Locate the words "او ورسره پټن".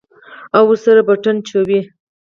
0.55-1.35